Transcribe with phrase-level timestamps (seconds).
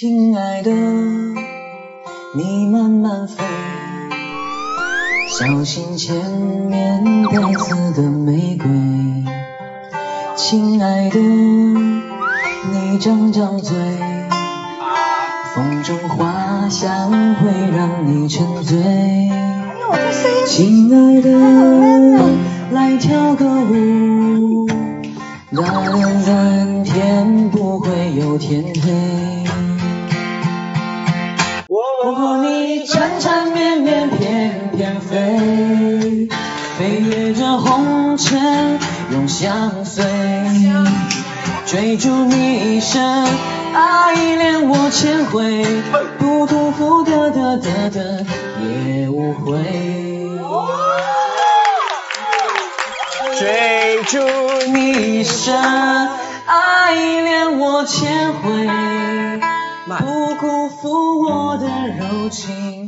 [0.00, 0.70] 亲爱的，
[2.34, 3.44] 你慢慢飞，
[5.28, 6.16] 小心前
[6.70, 8.66] 面带刺的玫瑰。
[10.36, 13.76] 亲爱的，你张张嘴，
[15.54, 18.78] 风中花香会让你沉醉。
[20.46, 21.28] 亲爱的，
[22.70, 24.66] 来跳个舞，
[25.50, 25.66] 让
[26.22, 29.39] 蓝天不会有天黑。
[32.02, 36.28] 我和你缠缠绵绵，翩翩飞，
[36.78, 38.78] 飞越这红尘
[39.12, 40.02] 永相随，
[41.66, 43.02] 追逐你一生，
[43.74, 45.62] 爱恋我千回，
[46.18, 48.24] 不辜负的的的的
[48.62, 49.58] 也无悔。
[53.38, 54.18] 追逐
[54.72, 55.54] 你一生，
[56.46, 58.19] 爱恋我千
[61.60, 62.79] 的柔情。